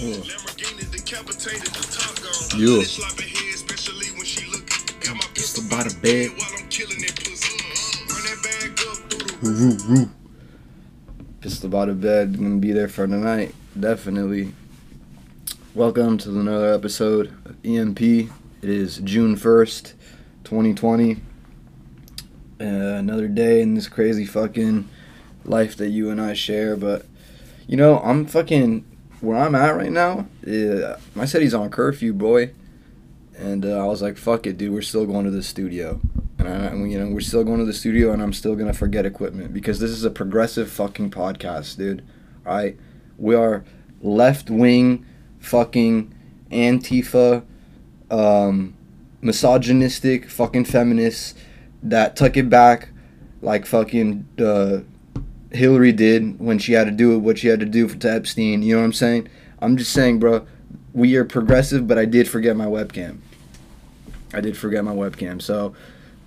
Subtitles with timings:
[0.00, 0.04] Oh.
[2.56, 2.84] You.
[5.34, 6.30] Just about a bed.
[11.40, 12.38] Just about a bed.
[12.38, 13.52] Gonna be there for tonight.
[13.78, 14.52] Definitely.
[15.74, 18.00] Welcome to another episode of EMP.
[18.00, 18.30] It
[18.62, 19.94] is June 1st,
[20.44, 21.16] 2020.
[22.60, 24.88] Uh, another day in this crazy fucking
[25.44, 26.76] life that you and I share.
[26.76, 27.04] But,
[27.66, 28.84] you know, I'm fucking.
[29.20, 32.52] Where I'm at right now, uh, my city's on curfew, boy.
[33.36, 36.00] And uh, I was like, fuck it, dude, we're still going to the studio.
[36.38, 39.06] And, I, you know, we're still going to the studio, and I'm still gonna forget
[39.06, 42.04] equipment because this is a progressive fucking podcast, dude.
[42.46, 42.76] All right,
[43.16, 43.64] we are
[44.00, 45.04] left wing,
[45.38, 46.14] fucking
[46.50, 47.44] Antifa,
[48.10, 48.74] um,
[49.20, 51.34] misogynistic, fucking feminists
[51.82, 52.90] that tuck it back,
[53.42, 54.78] like fucking uh,
[55.50, 58.62] Hillary did when she had to do what she had to do for to Epstein.
[58.62, 59.28] You know what I'm saying?
[59.60, 60.46] I'm just saying, bro.
[60.92, 63.18] We are progressive, but I did forget my webcam.
[64.32, 65.74] I did forget my webcam, so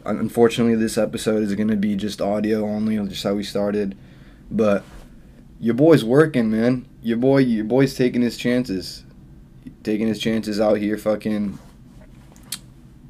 [0.05, 3.97] unfortunately this episode is going to be just audio only just how we started
[4.49, 4.83] but
[5.59, 9.03] your boy's working man your boy your boy's taking his chances
[9.83, 11.57] taking his chances out here fucking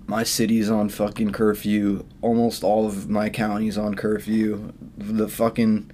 [0.05, 5.89] my city's on fucking curfew almost all of my counties on curfew the fucking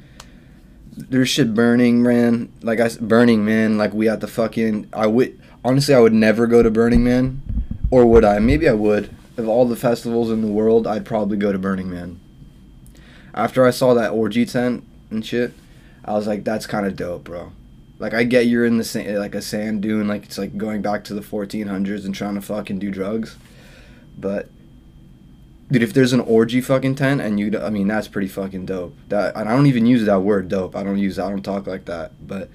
[0.98, 5.40] there's shit burning man like i burning man like we had the fucking i would
[5.64, 7.42] honestly i would never go to burning man
[7.92, 11.38] or would i maybe i would of all the festivals in the world, I'd probably
[11.38, 12.20] go to Burning Man.
[13.34, 15.54] After I saw that orgy tent and shit,
[16.04, 17.52] I was like, that's kind of dope, bro.
[18.00, 20.82] Like, I get you're in the sand, like a sand dune, like it's like going
[20.82, 23.38] back to the 1400s and trying to fucking do drugs.
[24.18, 24.50] But,
[25.72, 28.96] dude, if there's an orgy fucking tent and you, I mean, that's pretty fucking dope.
[29.10, 30.76] That and I don't even use that word dope.
[30.76, 32.12] I don't use, I don't talk like that.
[32.26, 32.50] But,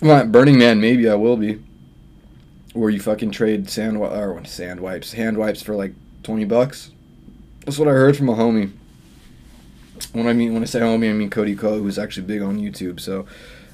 [0.00, 1.62] Burning Man, maybe I will be
[2.74, 6.90] where you fucking trade sand or sand wipes, hand wipes for like twenty bucks.
[7.64, 8.72] That's what I heard from a homie.
[10.12, 12.58] When I mean when I say homie, I mean Cody Ko, who's actually big on
[12.58, 13.00] YouTube.
[13.00, 13.26] So,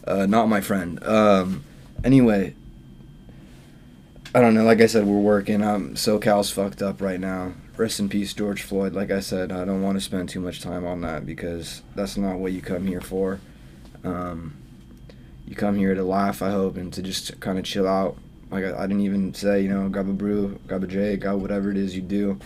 [0.07, 1.03] uh, not my friend.
[1.05, 1.65] Um,
[2.03, 2.55] anyway,
[4.35, 4.65] I don't know.
[4.65, 5.63] Like I said, we're working.
[5.63, 7.53] Um, SoCal's fucked up right now.
[7.77, 8.93] Rest in peace, George Floyd.
[8.93, 12.17] Like I said, I don't want to spend too much time on that because that's
[12.17, 13.41] not what you come here for.
[14.05, 14.57] Um,
[15.47, 18.17] you come here to laugh, I hope, and to just kind of chill out
[18.51, 21.41] like I, I, didn't even say, you know, grab a brew, grab a J, grab
[21.41, 22.39] whatever it is you do.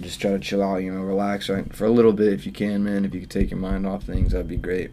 [0.00, 2.52] Just try to chill out, you know, relax right for a little bit if you
[2.52, 3.04] can, man.
[3.04, 4.90] If you could take your mind off things, that'd be great.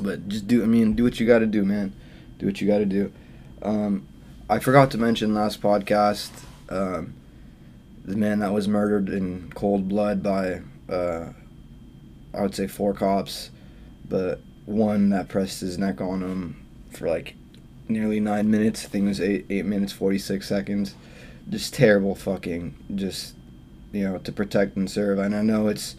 [0.00, 1.94] But just do, I mean, do what you got to do, man.
[2.38, 3.12] Do what you got to do.
[3.62, 4.06] Um,
[4.50, 6.30] I forgot to mention last podcast
[6.68, 7.14] um,
[8.04, 11.32] the man that was murdered in cold blood by, uh,
[12.34, 13.50] I would say, four cops,
[14.08, 17.34] but one that pressed his neck on him for like
[17.88, 18.84] nearly nine minutes.
[18.84, 20.94] I think it was eight eight minutes forty six seconds.
[21.48, 23.34] Just terrible fucking just
[23.92, 25.18] you know to protect and serve.
[25.18, 25.96] And I know it's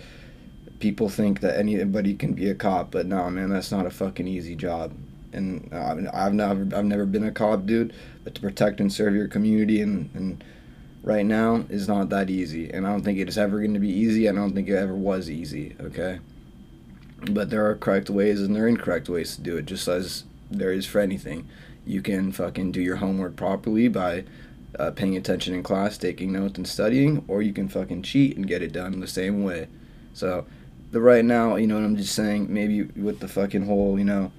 [0.79, 4.27] people think that anybody can be a cop, but no, man, that's not a fucking
[4.27, 4.93] easy job.
[5.31, 7.93] And uh, I've never I've never been a cop, dude.
[8.23, 10.43] But to protect and serve your community and and
[11.03, 12.71] right now is not that easy.
[12.71, 14.27] And I don't think it is ever going to be easy.
[14.27, 15.75] I don't think it ever was easy.
[15.79, 16.19] Okay.
[17.29, 20.23] But there are correct ways and there are incorrect ways to do it, just as
[20.49, 21.47] there is for anything
[21.85, 24.23] you can fucking do your homework properly by
[24.79, 28.47] uh, paying attention in class, taking notes, and studying, or you can fucking cheat and
[28.47, 29.67] get it done the same way.
[30.13, 30.45] So,
[30.91, 34.05] the right now, you know what I'm just saying, maybe with the fucking whole, you
[34.05, 34.31] know,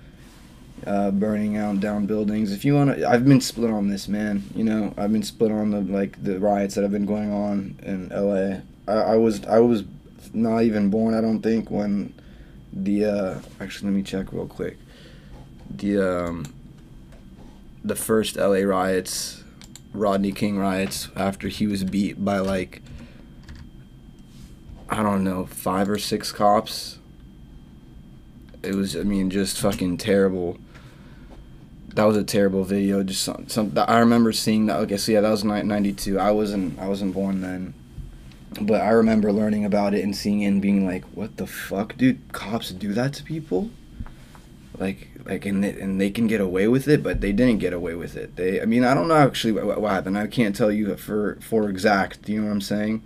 [0.87, 2.53] uh, burning out down buildings.
[2.53, 4.45] If you want to, I've been split on this, man.
[4.55, 7.79] You know, I've been split on the like the riots that have been going on
[7.83, 8.63] in L.A.
[8.87, 9.85] I, I was I was
[10.33, 12.15] not even born, I don't think, when
[12.73, 14.79] the uh, actually let me check real quick.
[15.71, 16.45] The um,
[17.85, 19.45] the first LA riots,
[19.93, 22.83] Rodney King riots, after he was beat by like,
[24.89, 26.99] I don't know, five or six cops.
[28.63, 30.57] It was, I mean, just fucking terrible.
[31.95, 33.03] That was a terrible video.
[33.03, 34.79] Just some, some I remember seeing that.
[34.81, 36.19] Okay, so yeah, that was '92.
[36.19, 37.75] I wasn't, I wasn't born then,
[38.61, 41.97] but I remember learning about it and seeing it and being like, "What the fuck,
[41.97, 42.33] dude?
[42.33, 43.71] Cops do that to people?"
[44.77, 47.73] Like, like and they, and they can get away with it but they didn't get
[47.73, 50.55] away with it they i mean i don't know actually what, what happened i can't
[50.55, 53.03] tell you for for exact you know what i'm saying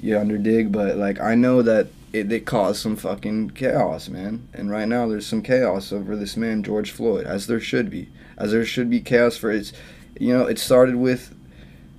[0.00, 4.48] you underdig but like i know that it, it caused some fucking chaos man.
[4.52, 8.08] And right now there's some chaos over this man george floyd as there should be.
[8.38, 9.72] As there should be chaos for its
[10.18, 11.34] you know it started with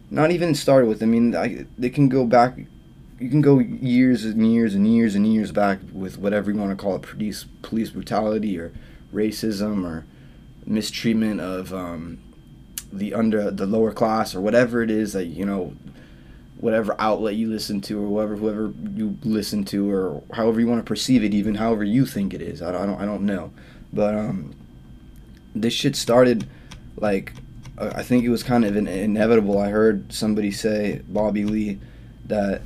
[0.10, 2.58] not even started with i mean I, they can go back
[3.20, 6.72] you can go years and years and years and years back with whatever you want
[6.72, 8.72] to call it police police brutality or
[9.14, 10.06] racism or
[10.66, 12.20] mistreatment of um,
[12.92, 15.74] the under the lower class or whatever it is that you know
[16.60, 20.80] whatever outlet you listen to or whatever whoever you listen to or however you want
[20.80, 22.62] to perceive it even however you think it is.
[22.62, 23.52] I don't i don't, I don't know.
[23.94, 24.56] But um
[25.56, 26.48] this shit started
[26.98, 27.34] like
[27.78, 29.58] i think it was kind of in, inevitable.
[29.60, 31.80] I heard somebody say bobby lee
[32.26, 32.62] that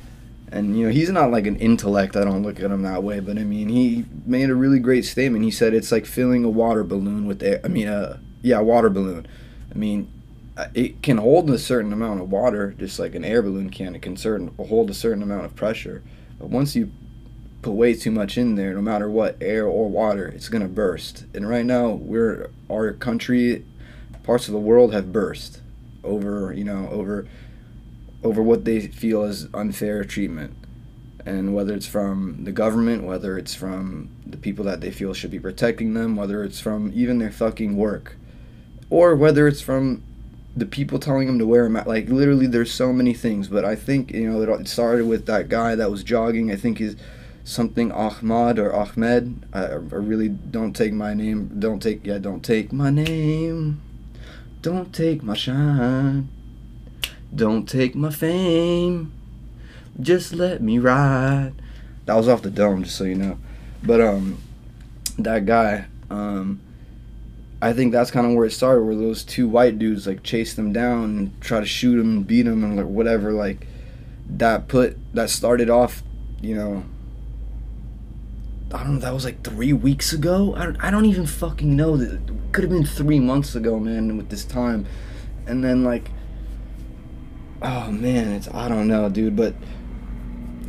[0.50, 2.16] and you know he's not like an intellect.
[2.16, 5.04] I don't look at him that way but i mean he made a really great
[5.04, 5.44] statement.
[5.44, 8.88] He said it's like filling a water balloon with air i mean uh yeah water
[8.88, 9.26] balloon.
[9.70, 10.10] I mean
[10.74, 13.94] it can hold a certain amount of water, just like an air balloon can.
[13.94, 16.02] It can certain hold a certain amount of pressure,
[16.38, 16.90] but once you
[17.62, 21.24] put way too much in there, no matter what air or water, it's gonna burst.
[21.34, 23.64] And right now, we're our country,
[24.24, 25.60] parts of the world have burst
[26.04, 27.26] over you know over
[28.24, 30.54] over what they feel as unfair treatment,
[31.26, 35.30] and whether it's from the government, whether it's from the people that they feel should
[35.30, 38.16] be protecting them, whether it's from even their fucking work,
[38.90, 40.02] or whether it's from
[40.56, 41.86] the people telling him to wear a mask.
[41.86, 43.48] Like literally, there's so many things.
[43.48, 46.50] But I think you know it started with that guy that was jogging.
[46.50, 46.96] I think he's
[47.44, 49.46] something Ahmad or Ahmed.
[49.52, 51.58] I, I really don't take my name.
[51.58, 52.18] Don't take yeah.
[52.18, 53.80] Don't take my name.
[54.60, 56.28] Don't take my shine.
[57.34, 59.12] Don't take my fame.
[60.00, 61.52] Just let me ride.
[62.06, 63.38] That was off the dome, just so you know.
[63.82, 64.38] But um,
[65.18, 66.60] that guy um
[67.62, 70.52] I think that's kind of where it started, where those two white dudes like chase
[70.54, 73.30] them down and try to shoot them beat them and like whatever.
[73.30, 73.68] Like
[74.28, 76.02] that put that started off,
[76.40, 76.84] you know.
[78.74, 79.00] I don't know.
[79.00, 80.56] That was like three weeks ago.
[80.56, 81.96] I don't, I don't even fucking know.
[81.96, 82.20] That
[82.50, 84.16] could have been three months ago, man.
[84.16, 84.84] With this time,
[85.46, 86.10] and then like,
[87.62, 89.36] oh man, it's I don't know, dude.
[89.36, 89.54] But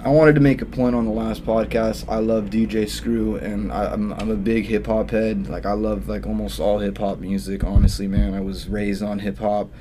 [0.05, 2.09] I wanted to make a point on the last podcast.
[2.09, 5.47] I love DJ Screw, and I, am I'm, I'm a big hip hop head.
[5.47, 7.63] Like I love like almost all hip hop music.
[7.63, 9.71] Honestly, man, I was raised on hip hop,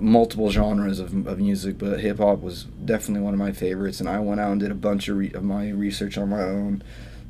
[0.00, 4.00] multiple genres of, of music, but hip hop was definitely one of my favorites.
[4.00, 6.42] And I went out and did a bunch of, re- of my research on my
[6.42, 6.82] own,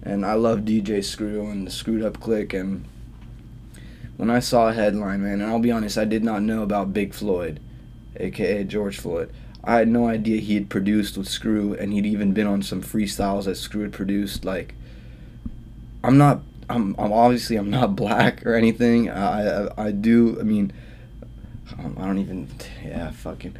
[0.02, 2.54] and I love DJ Screw and the Screwed Up Click.
[2.54, 2.86] And
[4.16, 6.94] when I saw a headline, man, and I'll be honest, I did not know about
[6.94, 7.60] Big Floyd,
[8.16, 9.30] aka George Floyd.
[9.64, 12.82] I had no idea he had produced with Screw, and he'd even been on some
[12.82, 14.44] freestyles that Screw had produced.
[14.44, 14.74] Like,
[16.02, 19.10] I'm not, I'm, I'm obviously I'm not black or anything.
[19.10, 20.38] I, I, I do.
[20.40, 20.72] I mean,
[21.78, 22.48] um, I don't even.
[22.84, 23.56] Yeah, fucking.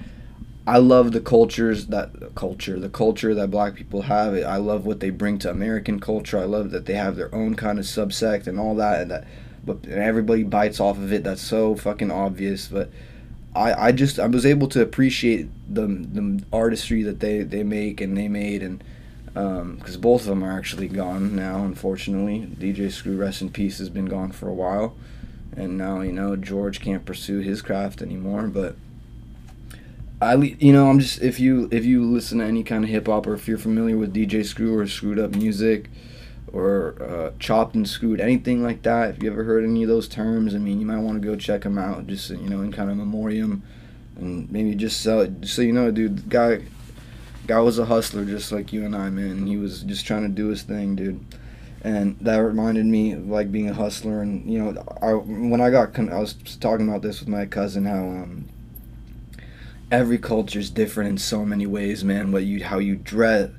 [0.67, 4.35] I love the cultures that culture, the culture that black people have.
[4.35, 6.39] I love what they bring to American culture.
[6.39, 9.27] I love that they have their own kind of subsect and all that, and that,
[9.65, 11.25] but and everybody bites off of it.
[11.25, 12.91] That's so fucking obvious, but
[13.59, 18.01] I, I just I was able to appreciate the the artistry that they, they make
[18.01, 18.83] and they made and
[19.27, 22.49] because um, both of them are actually gone now unfortunately.
[22.59, 24.97] DJ Screw rest in peace has been gone for a while.
[25.57, 28.77] And now you know George can't pursue his craft anymore but
[30.23, 33.09] I you know I'm just if you if you listen to any kind of hip
[33.09, 35.91] hop or if you're familiar with DJ Screw or screwed up music
[36.53, 39.11] or uh, chopped and screwed, anything like that.
[39.11, 41.37] If you ever heard any of those terms, I mean, you might want to go
[41.37, 43.63] check them out, just you know, in kind of memoriam,
[44.17, 45.47] and maybe just sell it.
[45.47, 46.63] So you know, dude, the guy,
[47.47, 49.47] guy was a hustler just like you and I, man.
[49.47, 51.25] He was just trying to do his thing, dude.
[51.83, 55.71] And that reminded me of like being a hustler, and you know, I when I
[55.71, 58.49] got, I was talking about this with my cousin how um,
[59.91, 62.33] every culture is different in so many ways, man.
[62.33, 63.51] What you how you dress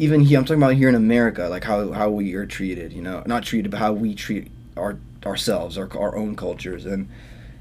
[0.00, 3.02] even here, I'm talking about here in America, like how, how we are treated, you
[3.02, 6.86] know, not treated, but how we treat our ourselves, our, our own cultures.
[6.86, 7.10] And,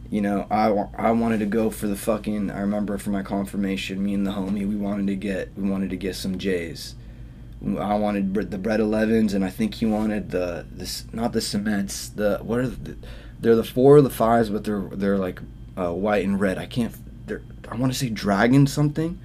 [0.10, 4.02] you know, I, I wanted to go for the fucking, I remember for my confirmation,
[4.02, 6.96] me and the homie, we wanted to get, we wanted to get some J's.
[7.78, 12.08] I wanted the bread 11s, and I think he wanted the, this, not the cements,
[12.08, 12.96] the, what are the,
[13.42, 15.42] they're the four or the fives, but they're, they're like
[15.76, 16.58] uh, white and red.
[16.58, 16.96] I can't,
[17.28, 19.20] they're, I want to say dragon something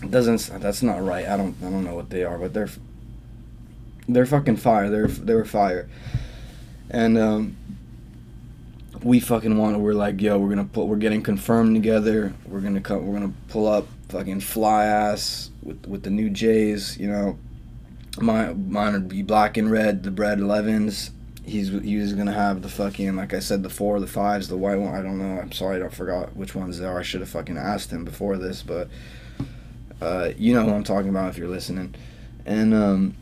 [0.00, 1.26] doesn't that's not right.
[1.26, 2.70] I don't I don't know what they are, but they're
[4.08, 4.88] they're fucking fire.
[4.88, 5.88] They're they were fire,
[6.90, 7.56] and um,
[9.02, 9.78] we fucking want.
[9.78, 10.86] We're like, yo, we're gonna put.
[10.86, 12.34] We're getting confirmed together.
[12.46, 13.06] We're gonna come.
[13.06, 16.96] We're gonna pull up fucking fly ass with with the new Jays.
[16.98, 17.38] You know,
[18.20, 20.02] my mine would be black and red.
[20.02, 21.10] The bread 11s.
[21.44, 24.56] He's he was gonna have the fucking like I said the four, the fives, the
[24.56, 24.94] white one.
[24.94, 25.40] I don't know.
[25.40, 26.98] I'm sorry, I forgot which ones they are.
[27.00, 28.88] I should have fucking asked him before this, but
[30.00, 31.94] uh, you know who I'm talking about if you're listening.
[32.46, 33.16] And um,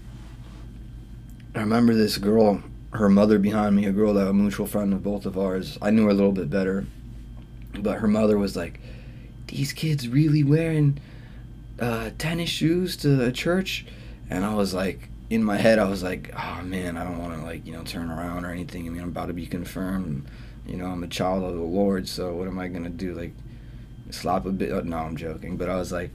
[1.55, 5.03] I remember this girl, her mother behind me, a girl that a mutual friend of
[5.03, 5.79] both of ours.
[5.81, 6.87] I knew her a little bit better,
[7.79, 8.81] but her mother was like,
[9.49, 10.99] "These kids really wearing
[11.81, 13.87] uh, tennis shoes to the church,"
[14.31, 17.35] and I was like, in my head, I was like, oh man, I don't want
[17.35, 18.87] to like you know turn around or anything.
[18.87, 20.27] I mean, I'm about to be confirmed.
[20.67, 23.15] You know, I'm a child of the Lord, so what am I gonna do?
[23.15, 23.33] Like,
[24.11, 24.73] slap a bit?
[24.73, 25.57] Oh, no, I'm joking.
[25.57, 26.11] But I was like,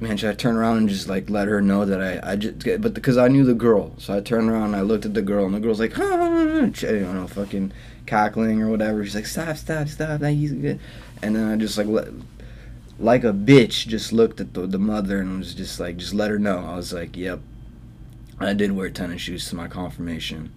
[0.00, 2.64] man, should I turn around and just like let her know that I I just
[2.80, 5.22] but because I knew the girl, so I turned around and I looked at the
[5.22, 7.72] girl, and the girl's like, huh, you know, fucking
[8.06, 9.04] cackling or whatever.
[9.04, 10.20] She's like, stop, stop, stop.
[10.20, 10.80] That he's good.
[11.22, 12.08] And then I just like let,
[12.98, 16.30] like a bitch, just looked at the the mother and was just like, just let
[16.30, 16.58] her know.
[16.58, 17.40] I was like, yep,
[18.38, 20.56] I did wear tennis shoes to my confirmation,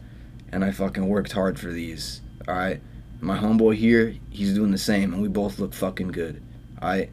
[0.51, 2.22] and I fucking worked hard for these.
[2.48, 2.81] All right,
[3.22, 6.41] my homeboy here, he's doing the same, and we both look fucking good.
[6.81, 7.10] All right,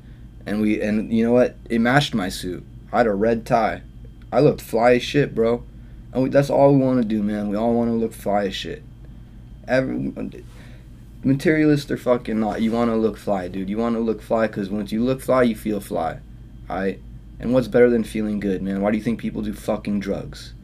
[0.46, 1.56] and we and you know what?
[1.68, 2.64] It matched my suit.
[2.92, 3.82] I had a red tie.
[4.32, 5.64] I looked fly as shit, bro.
[6.12, 7.48] And we, that's all we want to do, man.
[7.48, 8.82] We all want to look fly as shit.
[9.68, 10.12] Every
[11.22, 13.68] materialist or fucking not, you want to look fly, dude.
[13.68, 16.20] You want to look fly because once you look fly, you feel fly.
[16.70, 17.00] Alright?
[17.38, 18.80] And what's better than feeling good, man?
[18.80, 20.54] Why do you think people do fucking drugs?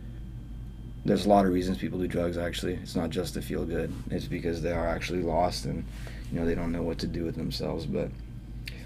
[1.04, 3.92] there's a lot of reasons people do drugs actually it's not just to feel good
[4.10, 5.84] it's because they are actually lost and
[6.30, 8.08] you know they don't know what to do with themselves but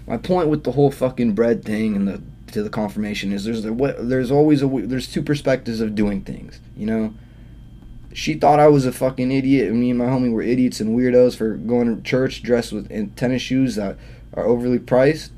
[0.07, 2.21] my point with the whole fucking bread thing and the
[2.51, 6.85] to the confirmation is there's there's always a there's two perspectives of doing things you
[6.85, 7.13] know?
[8.13, 10.97] She thought I was a fucking idiot and me and my homie were idiots and
[10.97, 13.97] weirdos for going to church dressed with in tennis shoes that
[14.33, 15.31] are overly priced.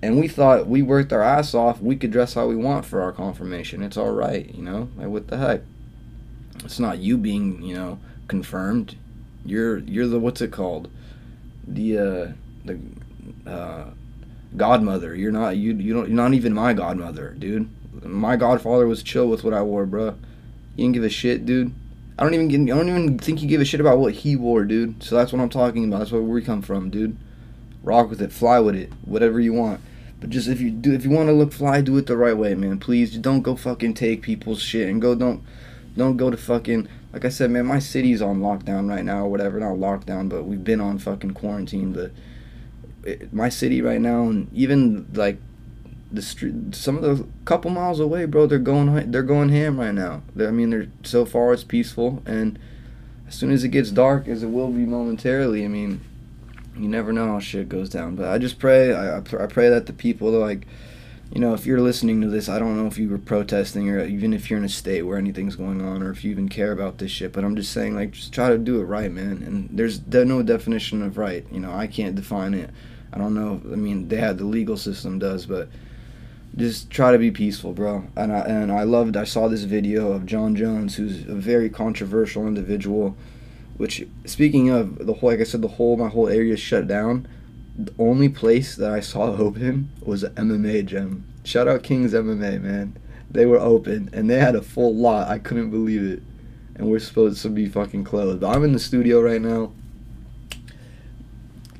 [0.00, 3.02] And we thought we worked our ass off we could dress how we want for
[3.02, 3.82] our confirmation.
[3.82, 4.88] It's all right you know?
[4.96, 5.60] Like what the heck?
[6.64, 8.96] It's not you being, you know, confirmed.
[9.44, 10.90] You're you're the what's it called?
[11.66, 12.32] The uh
[12.64, 12.80] the
[13.46, 13.90] uh
[14.56, 15.14] godmother.
[15.14, 17.68] You're not you you don't you're not even my godmother, dude.
[18.04, 20.16] My godfather was chill with what I wore, bro.
[20.76, 21.72] You didn't give a shit, dude.
[22.18, 24.64] I don't even I don't even think you give a shit about what he wore,
[24.64, 25.02] dude.
[25.02, 25.98] So that's what I'm talking about.
[26.00, 27.16] That's where we come from, dude.
[27.82, 29.80] Rock with it, fly with it, whatever you want.
[30.20, 32.36] But just if you do, if you want to look fly, do it the right
[32.36, 32.78] way, man.
[32.78, 35.44] Please, don't go fucking take people's shit and go don't
[35.96, 37.66] don't go to fucking like I said, man.
[37.66, 39.58] My city's on lockdown right now, or whatever.
[39.58, 41.92] Not lockdown, but we've been on fucking quarantine.
[41.92, 42.12] But
[43.08, 45.38] it, my city right now, and even like
[46.10, 49.94] the street, some of the couple miles away, bro, they're going they're going ham right
[49.94, 50.22] now.
[50.34, 52.58] They're, I mean, they're so far it's peaceful, and
[53.26, 56.00] as soon as it gets dark, as it will be momentarily, I mean,
[56.76, 58.16] you never know how shit goes down.
[58.16, 60.66] But I just pray, I I pray that the people like
[61.32, 64.02] you know, if you're listening to this, I don't know if you were protesting or
[64.04, 66.72] even if you're in a state where anything's going on or if you even care
[66.72, 69.42] about this shit, but I'm just saying, like, just try to do it right, man.
[69.44, 71.46] And there's no definition of right.
[71.52, 72.70] You know, I can't define it.
[73.12, 73.60] I don't know.
[73.72, 75.68] I mean, they had the legal system does, but
[76.56, 78.04] just try to be peaceful, bro.
[78.16, 81.70] And I, and I loved, I saw this video of Jon Jones, who's a very
[81.70, 83.16] controversial individual,
[83.76, 87.28] which, speaking of the whole, like I said, the whole, my whole area shut down
[87.78, 91.24] the only place that I saw open was an MMA gym.
[91.44, 92.98] Shout out Kings MMA, man.
[93.30, 95.28] They were open and they had a full lot.
[95.28, 96.22] I couldn't believe it.
[96.74, 98.40] And we're supposed to be fucking closed.
[98.40, 99.72] But I'm in the studio right now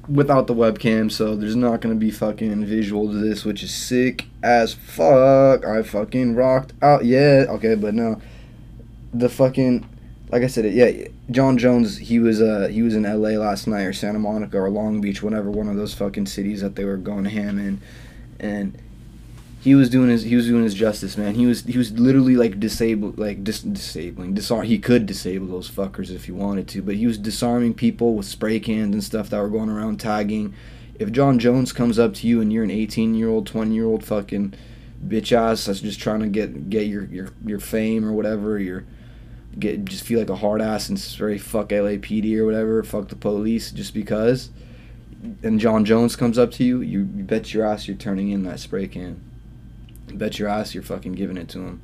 [0.09, 4.27] without the webcam, so there's not gonna be fucking visual to this, which is sick
[4.43, 5.65] as fuck.
[5.65, 7.05] I fucking rocked out.
[7.05, 8.21] Yeah, okay, but no.
[9.13, 9.89] The fucking
[10.31, 11.99] like I said, yeah, Jon Jones.
[11.99, 13.37] He was uh he was in L.A.
[13.39, 16.77] last night or Santa Monica or Long Beach, whatever one of those fucking cities that
[16.77, 17.81] they were going to ham in,
[18.39, 18.79] and
[19.61, 21.35] he was doing his he was doing his justice, man.
[21.35, 24.65] He was he was literally like disabled, like dis- disabling, disarm.
[24.67, 28.27] He could disable those fuckers if he wanted to, but he was disarming people with
[28.27, 30.55] spray cans and stuff that were going around tagging.
[30.99, 33.87] If Jon Jones comes up to you and you're an 18 year old, 20 year
[33.87, 34.55] old fucking
[35.07, 38.85] bitch ass that's just trying to get get your your your fame or whatever, your
[39.59, 43.17] get just feel like a hard ass and say fuck LAPD or whatever, fuck the
[43.17, 44.51] police just because,
[45.43, 48.61] and Jon Jones comes up to you, you bet your ass you're turning in that
[48.61, 49.28] spray can.
[50.17, 51.83] Bet your ass you're fucking giving it to him.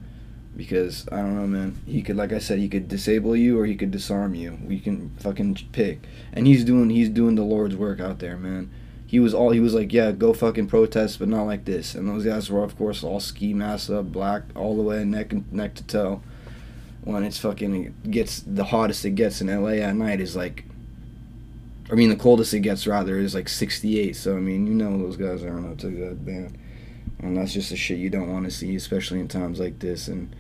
[0.57, 1.77] Because I don't know, man.
[1.85, 4.59] He could, like I said, he could disable you or he could disarm you.
[4.65, 8.71] We can fucking pick, and he's doing he's doing the Lord's work out there, man.
[9.05, 11.97] He was all he was like, yeah, go fucking protest, but not like this.
[11.97, 15.33] And those guys were, of course, all ski mask up, black all the way, neck
[15.53, 16.23] neck to toe
[17.05, 20.65] when it's fucking gets the hottest it gets in LA at night is like
[21.91, 24.99] I mean the coldest it gets rather is like 68 so I mean you know
[24.99, 26.57] those guys aren't up to good man
[27.21, 30.09] and that's just the shit you don't want to see especially in times like this.
[30.09, 30.35] And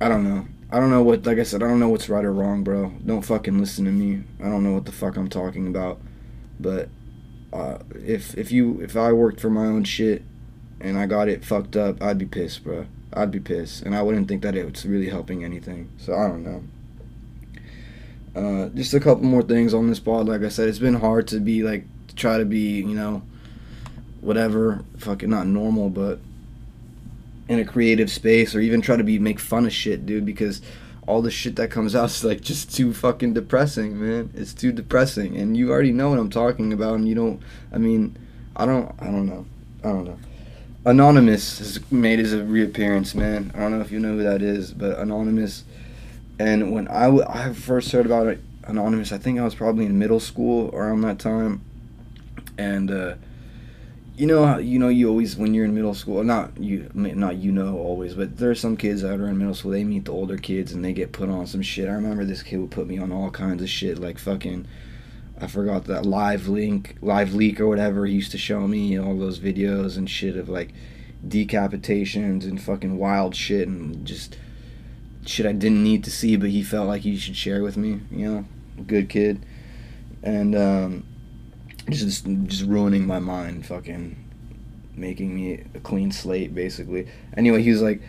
[0.00, 0.46] I don't know.
[0.70, 2.92] I don't know what like I said I don't know what's right or wrong bro.
[3.04, 4.24] Don't fucking listen to me.
[4.40, 6.00] I don't know what the fuck I'm talking about.
[6.58, 6.88] But
[7.52, 10.22] uh, if if you if I worked for my own shit
[10.80, 12.86] and I got it fucked up I'd be pissed bro.
[13.12, 15.90] I'd be pissed, and I wouldn't think that it's really helping anything.
[15.98, 16.62] So I don't know.
[18.34, 20.28] Uh, just a couple more things on this pod.
[20.28, 21.84] Like I said, it's been hard to be like
[22.14, 23.22] try to be you know,
[24.20, 26.18] whatever, fucking not normal, but
[27.48, 30.62] in a creative space or even try to be make fun of shit, dude, because
[31.06, 34.30] all the shit that comes out is like just too fucking depressing, man.
[34.34, 37.42] It's too depressing, and you already know what I'm talking about, and you don't.
[37.72, 38.16] I mean,
[38.56, 38.94] I don't.
[39.00, 39.46] I don't know.
[39.82, 40.18] I don't know.
[40.84, 43.52] Anonymous has made his reappearance, man.
[43.54, 45.64] I don't know if you know who that is, but Anonymous.
[46.38, 49.98] And when I, w- I first heard about Anonymous, I think I was probably in
[49.98, 51.62] middle school around that time,
[52.56, 53.14] and uh,
[54.20, 57.50] you know you know you always when you're in middle school not you not you
[57.50, 60.12] know always but there are some kids that are in middle school they meet the
[60.12, 61.88] older kids and they get put on some shit.
[61.88, 64.66] I remember this kid would put me on all kinds of shit like fucking
[65.40, 69.38] i forgot that live link LiveLeak or whatever he used to show me all those
[69.38, 70.74] videos and shit of like
[71.26, 74.36] decapitations and fucking wild shit and just
[75.24, 78.00] shit i didn't need to see but he felt like he should share with me
[78.10, 78.44] you know
[78.86, 79.44] good kid.
[80.22, 81.04] And um
[81.88, 84.16] just just ruining my mind, fucking
[84.94, 87.08] making me a clean slate, basically.
[87.36, 88.02] Anyway, he was like,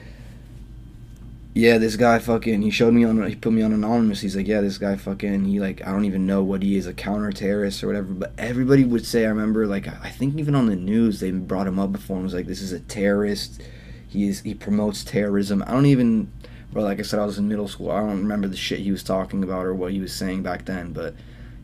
[1.54, 3.26] "Yeah, this guy fucking." He showed me on.
[3.28, 4.22] He put me on anonymous.
[4.22, 6.88] He's like, "Yeah, this guy fucking." He like, I don't even know what he is,
[6.88, 8.14] a counter terrorist or whatever.
[8.14, 9.26] But everybody would say.
[9.26, 12.26] I remember, like, I think even on the news they brought him up before and
[12.26, 13.62] was like, "This is a terrorist.
[14.08, 14.42] He is.
[14.42, 16.32] He promotes terrorism." I don't even.
[16.72, 17.92] Bro, like I said, I was in middle school.
[17.92, 20.64] I don't remember the shit he was talking about or what he was saying back
[20.64, 21.16] then, but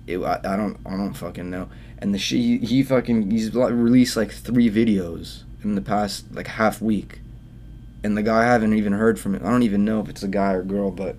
[0.07, 1.69] it, I, I don't I don't fucking know.
[1.99, 6.47] And the shit he, he fucking he's released like three videos in the past like
[6.47, 7.19] half week,
[8.03, 9.41] and the guy I haven't even heard from it.
[9.43, 11.17] I don't even know if it's a guy or girl, but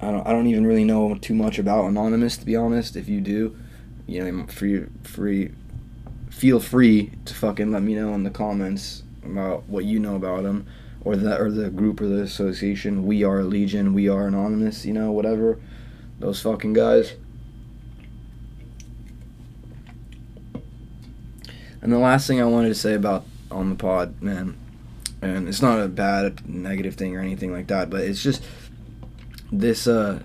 [0.00, 2.96] I don't I don't even really know too much about Anonymous to be honest.
[2.96, 3.56] If you do,
[4.06, 5.52] you know, free free
[6.30, 10.44] feel free to fucking let me know in the comments about what you know about
[10.44, 10.66] him
[11.02, 13.06] or the or the group or the association.
[13.06, 13.94] We are Legion.
[13.94, 14.84] We are Anonymous.
[14.84, 15.58] You know, whatever.
[16.18, 17.14] Those fucking guys.
[21.82, 24.56] And the last thing I wanted to say about on the pod, man,
[25.22, 28.42] and it's not a bad negative thing or anything like that, but it's just
[29.52, 30.20] this uh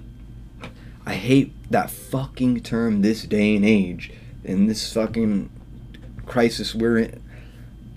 [1.06, 4.12] I hate that fucking term this day and age
[4.44, 5.50] in this fucking
[6.26, 7.22] crisis we're in.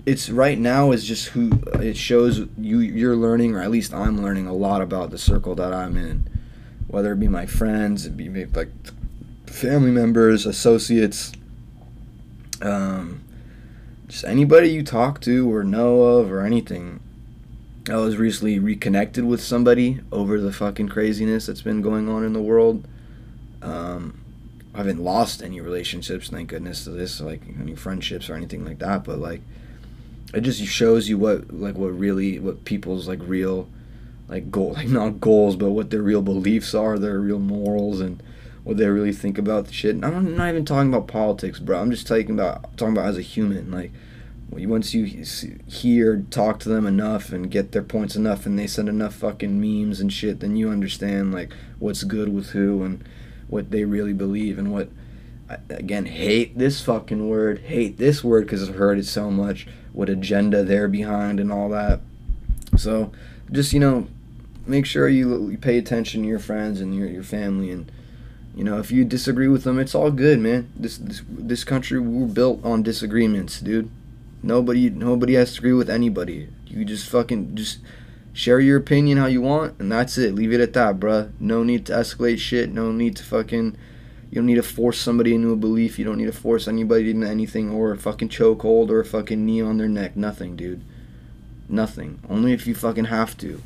[0.05, 4.21] It's right now is just who it shows you you're learning or at least I'm
[4.21, 6.27] learning a lot about the circle that I'm in.
[6.87, 8.69] Whether it be my friends, it be like
[9.45, 11.31] family members, associates,
[12.61, 13.21] um,
[14.09, 16.99] just anybody you talk to or know of or anything.
[17.89, 22.33] I was recently reconnected with somebody over the fucking craziness that's been going on in
[22.33, 22.85] the world.
[23.61, 24.19] Um,
[24.73, 28.79] I haven't lost any relationships, thank goodness to this, like any friendships or anything like
[28.79, 29.03] that.
[29.03, 29.41] But like,
[30.33, 33.67] it just shows you what like what really what people's like real
[34.27, 38.21] like goal like not goals, but what their real beliefs are, their real morals, and
[38.63, 39.95] what they really think about the shit.
[39.95, 41.79] And I'm not even talking about politics, bro.
[41.79, 43.71] I'm just talking about talking about as a human.
[43.71, 43.91] Like
[44.51, 45.25] once you
[45.67, 49.59] hear, talk to them enough, and get their points enough, and they send enough fucking
[49.59, 53.03] memes and shit, then you understand like what's good with who and
[53.47, 54.89] what they really believe and what.
[55.69, 57.61] Again, hate this fucking word.
[57.61, 59.65] Hate this word because I've heard it so much.
[59.93, 62.01] What agenda they're behind and all that.
[62.77, 63.11] So,
[63.51, 64.07] just you know,
[64.67, 67.91] make sure you, you pay attention to your friends and your your family and
[68.55, 70.71] you know, if you disagree with them, it's all good, man.
[70.75, 73.89] This this this country we're built on disagreements, dude.
[74.41, 76.49] Nobody nobody has to agree with anybody.
[76.65, 77.79] You just fucking just
[78.33, 80.35] share your opinion how you want, and that's it.
[80.35, 81.31] Leave it at that, bruh.
[81.39, 82.71] No need to escalate shit.
[82.71, 83.77] No need to fucking.
[84.31, 85.97] You don't need to force somebody into a belief.
[85.97, 89.43] You don't need to force anybody into anything or a fucking chokehold or a fucking
[89.43, 90.15] knee on their neck.
[90.15, 90.83] Nothing, dude.
[91.67, 92.19] Nothing.
[92.29, 93.61] Only if you fucking have to.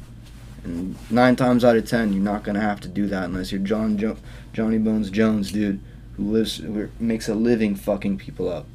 [0.64, 3.62] And nine times out of ten, you're not gonna have to do that unless you're
[3.62, 4.18] John jo-
[4.54, 5.80] Johnny Bones Jones, dude,
[6.16, 8.66] who lives who makes a living fucking people up.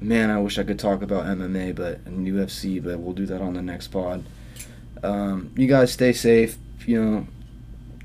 [0.00, 3.40] Man, I wish I could talk about MMA, but and UFC, but we'll do that
[3.40, 4.24] on the next pod.
[5.02, 6.56] Um, you guys stay safe.
[6.86, 7.26] You know,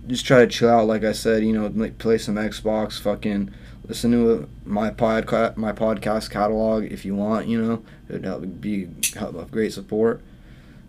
[0.07, 0.87] just try to chill out.
[0.87, 2.99] Like I said, you know, play some Xbox.
[2.99, 3.51] Fucking
[3.87, 7.47] listen to my podcast, my podcast catalog if you want.
[7.47, 10.21] You know, it'd help be help great support.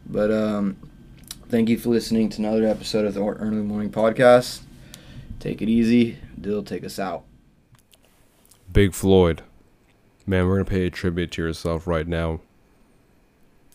[0.07, 0.77] But um,
[1.49, 4.61] thank you for listening to another episode of the Early Morning Podcast.
[5.39, 6.19] Take it easy.
[6.41, 7.25] Dill, take us out.
[8.73, 9.43] Big Floyd.
[10.27, 12.41] Man, we're going to pay a tribute to yourself right now.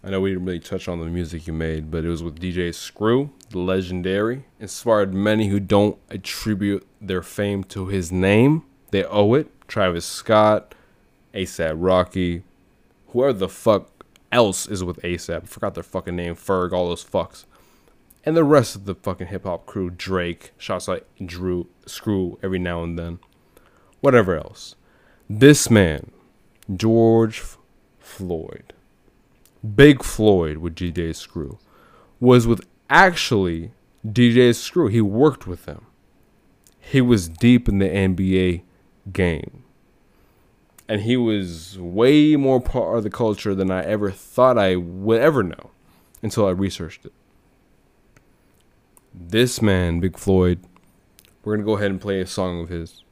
[0.03, 2.39] I know we didn't really touch on the music you made, but it was with
[2.39, 4.45] DJ Screw, the legendary.
[4.59, 8.63] Inspired many who don't attribute their fame to his name.
[8.91, 9.49] They owe it.
[9.67, 10.75] Travis Scott,
[11.33, 12.43] ASAP Rocky,
[13.07, 13.89] whoever the fuck
[14.31, 15.47] else is with ASAP.
[15.47, 16.35] Forgot their fucking name.
[16.35, 17.45] Ferg, all those fucks.
[18.23, 19.89] And the rest of the fucking hip hop crew.
[19.89, 23.19] Drake, shots like Drew, Screw every now and then.
[24.01, 24.75] Whatever else.
[25.29, 26.11] This man
[26.75, 27.43] George
[27.99, 28.73] Floyd
[29.75, 31.57] Big Floyd with DJ Screw
[32.19, 33.71] was with actually
[34.05, 34.87] DJ Screw.
[34.87, 35.85] He worked with them.
[36.79, 38.61] He was deep in the NBA
[39.11, 39.64] game.
[40.87, 45.19] And he was way more part of the culture than I ever thought I would
[45.19, 45.71] ever know
[46.21, 47.13] until I researched it.
[49.13, 50.59] This man, Big Floyd,
[51.43, 53.03] we're going to go ahead and play a song of his.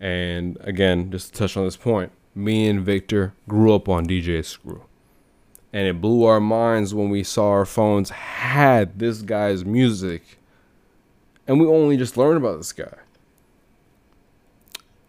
[0.00, 4.44] And again, just to touch on this point, me and Victor grew up on DJ
[4.44, 4.84] Screw.
[5.72, 10.38] And it blew our minds when we saw our phones had this guy's music.
[11.46, 12.94] And we only just learned about this guy.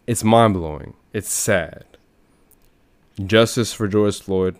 [0.06, 0.94] It's mind blowing.
[1.12, 1.84] It's sad.
[3.18, 4.56] Justice for George Floyd.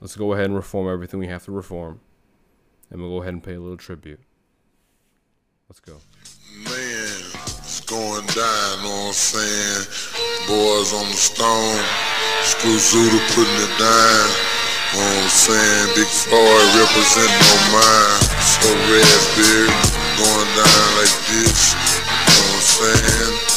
[0.00, 2.00] Let's go ahead and reform everything we have to reform.
[2.88, 4.20] And we'll go ahead and pay a little tribute.
[5.68, 5.98] Let's go.
[6.62, 7.18] Man,
[7.66, 9.82] it's going down, know what I'm saying?
[10.46, 11.82] Boys on the stone,
[12.46, 14.28] Screw Zuda putting it down.
[14.94, 15.98] Know what I'm saying?
[15.98, 17.42] Big Floyd representing.
[18.38, 19.66] So Raspberry
[20.14, 21.74] going down like this.
[21.74, 23.53] Know what I'm saying?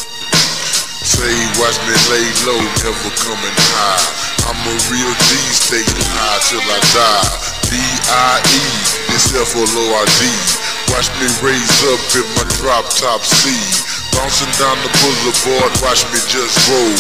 [1.18, 4.06] Say, watch me lay low, never coming high.
[4.46, 7.58] I'm a real G, staying high till I die.
[7.74, 8.68] D-I-E.
[10.94, 13.50] Watch me raise up in my drop top C.
[14.14, 16.98] Bouncing down the boulevard, watch me just roll.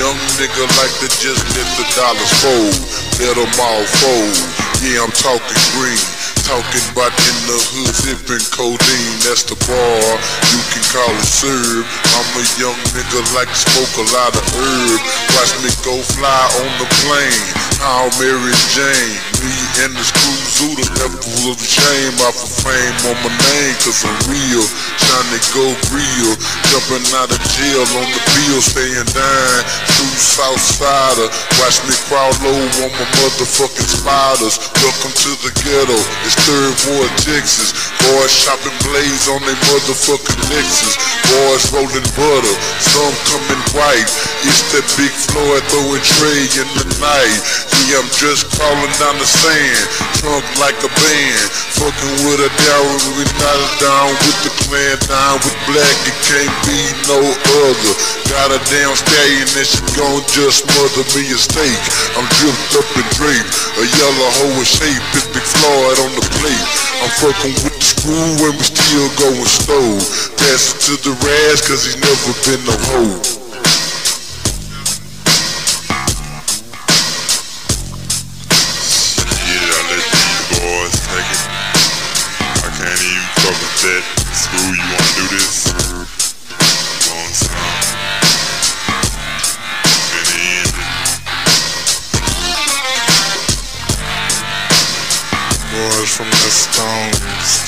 [0.00, 2.76] Young nigga like to just let the dollars fold.
[3.20, 4.36] Let them all fold.
[4.80, 6.17] Yeah, I'm talking green.
[6.48, 10.08] Talking about in the hood sipping codeine, that's the bar.
[10.48, 11.84] You can call it serve.
[11.84, 15.00] I'm a young nigga like smoke a lot of herb.
[15.36, 17.44] Watch me go fly on the plane.
[17.84, 20.88] How Mary Jane, me and the screw Zuda,
[21.20, 24.64] full of shame off of fame on my name, cause I'm real.
[25.04, 26.32] Trying to go real.
[26.72, 29.60] Jumping out of jail on the bill, staying down.
[29.94, 31.28] True Southsider.
[31.60, 34.56] Watch me crawl low on my motherfucking spiders.
[34.80, 36.00] Welcome to the ghetto.
[36.26, 37.74] It's third ward, Texas.
[38.06, 40.94] Boys shopping blades on their motherfucking Lexus.
[41.28, 42.56] Boys rolling butter.
[42.80, 44.10] Some coming white.
[44.46, 47.40] It's that big Floyd throwing tray in the night.
[47.88, 49.84] Yeah, I'm just crawling down the sand.
[50.20, 51.48] Trunk like a band.
[51.80, 53.18] Fucking with a dowry.
[53.18, 54.96] We not down with the clan.
[55.10, 55.96] Down with black.
[56.06, 57.94] It can't be no other.
[58.28, 61.80] Got a damn stallion and she gon' just mother me a steak.
[62.16, 63.52] I'm dripped up and draped.
[63.80, 65.04] A yellow hoe in shape.
[65.16, 66.66] It's Big Floyd on the plate.
[67.00, 70.02] I'm fucking with the screw and we still going stove.
[70.36, 73.37] Pass it to the Raz cause he's never been no hoe.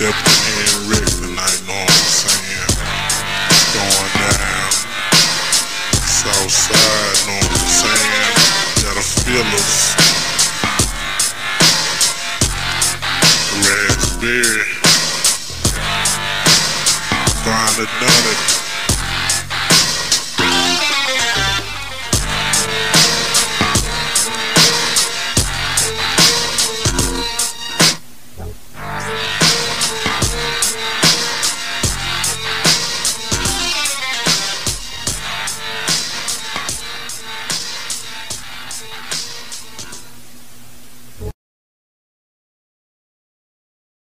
[0.01, 0.60] Stepping